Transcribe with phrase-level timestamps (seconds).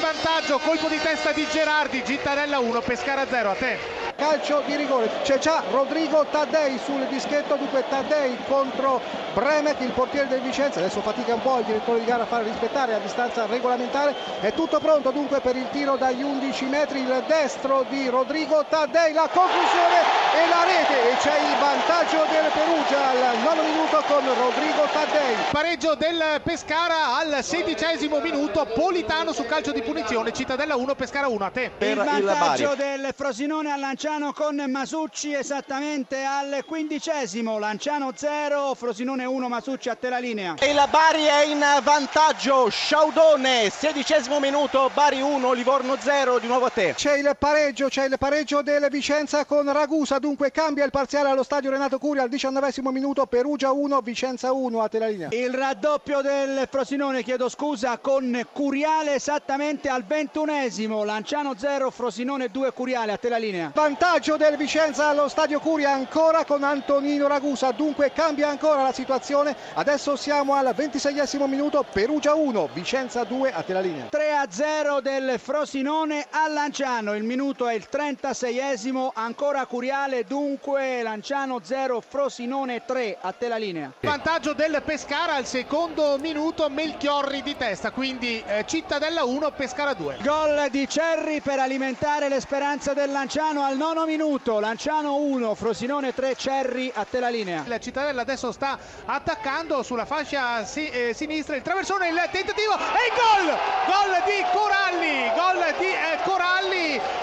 [0.00, 3.78] vantaggio, colpo di testa di Gerardi, Gittadella 1, Pescara 0, a te.
[4.16, 9.00] Calcio di rigore c'è già Rodrigo Taddei sul dischetto dunque Taddei contro
[9.32, 12.42] Bremet il portiere del Vicenza adesso fatica un po' il direttore di gara a fare
[12.42, 17.24] rispettare a distanza regolamentare è tutto pronto dunque per il tiro dagli 11 metri il
[17.28, 23.08] destro di Rodrigo Taddei la conclusione e la rete e c'è il vantaggio del Perugia
[23.08, 29.72] al nono minuto con Rodrigo Taddei pareggio del Pescara al sedicesimo minuto Politano su calcio
[29.72, 33.96] di punizione Cittadella 1 Pescara 1 a te per il vantaggio del Frosinone al lanciare
[33.98, 40.54] Lanciano con Masucci esattamente al quindicesimo, Lanciano 0, Frosinone 1, Masucci a te la linea.
[40.56, 46.66] E la Bari è in vantaggio, Sciaudone, sedicesimo minuto, Bari 1, Livorno 0, di nuovo
[46.66, 46.94] a te.
[46.94, 51.42] C'è il pareggio, c'è il pareggio del Vicenza con Ragusa, dunque cambia il parziale allo
[51.42, 55.28] stadio Renato Curia al diciannovesimo minuto, Perugia 1, Vicenza 1, a te la linea.
[55.32, 62.72] Il raddoppio del Frosinone, chiedo scusa, con Curiale esattamente al ventunesimo, Lanciano 0, Frosinone 2,
[62.72, 63.70] Curiale, a te la linea.
[63.72, 67.70] Vantaggio del Vicenza allo stadio Curia ancora con Antonino Ragusa.
[67.70, 69.56] Dunque cambia ancora la situazione.
[69.74, 74.08] Adesso siamo al 26 minuto Perugia 1 Vicenza 2 a te la linea.
[74.10, 77.14] 3 a 0 del Frosinone a Lanciano.
[77.14, 83.56] Il minuto è il 36esimo ancora Curiale dunque Lanciano 0 Frosinone 3 a te la
[83.56, 89.94] linea vantaggio del Pescara al secondo minuto Melchiorri di testa quindi eh, Cittadella 1 Pescara
[89.94, 95.54] 2 gol di Cerri per alimentare le speranze del Lanciano al nono minuto, Lanciano 1,
[95.54, 97.64] Frosinone 3, Cerri a te la linea.
[97.66, 102.78] La Cittadella adesso sta attaccando sulla fascia si, eh, sinistra, il traversone, il tentativo e
[102.78, 103.56] il gol!
[103.86, 106.07] Gol di Coralli, gol di eh,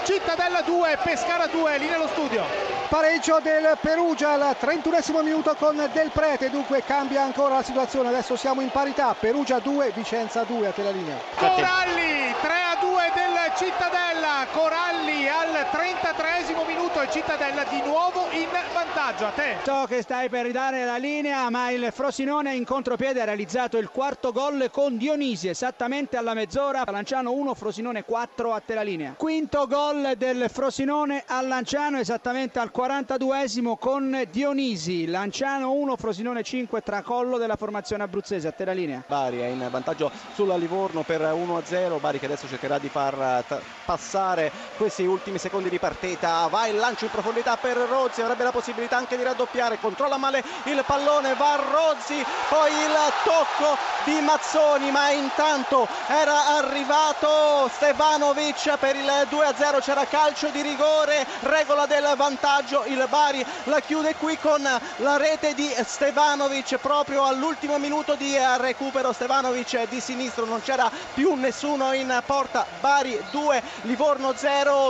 [0.06, 2.44] Cittadella 2, Pescara 2, linea allo studio.
[2.88, 8.36] Pareggio del Perugia al 31 minuto con Del Prete, dunque cambia ancora la situazione, adesso
[8.36, 11.16] siamo in parità, Perugia 2, Vicenza 2 a te la linea.
[11.34, 16.36] Coralli, 3 a 2 del Cittadella, Coralli al 33
[16.66, 19.56] minuto Cittadella di nuovo in vantaggio a te.
[19.64, 23.88] So che stai per ridare la linea ma il Frosinone in contropiede ha realizzato il
[23.90, 26.84] quarto gol con Dionisi esattamente alla mezz'ora.
[26.86, 29.14] Lanciano 1, Frosinone 4 a te la linea.
[29.16, 35.06] Quinto gol del Frosinone al Lanciano esattamente al 42esimo con Dionisi.
[35.06, 39.02] Lanciano 1, Frosinone 5 tracollo della formazione abruzzese a te la linea.
[39.06, 41.98] Bari è in vantaggio sulla Livorno per 1-0.
[42.00, 43.44] Bari che adesso cercherà di far
[43.84, 46.46] passare questi ultimi secondi di partita.
[46.48, 50.42] Va il lancio in profondità per Rozzi, avrebbe la possibilità anche di raddoppiare, controlla male
[50.64, 58.96] il pallone, va Rozzi, poi il tocco di Mazzoni, ma intanto era arrivato Stefanovic per
[58.96, 64.62] il 2-0, c'era calcio di rigore, regola del vantaggio, il Bari la chiude qui con
[64.62, 71.34] la rete di Stefanovic proprio all'ultimo minuto di recupero, Stefanovic di sinistro, non c'era più
[71.34, 74.84] nessuno in porta, Bari 2, Livorno 0,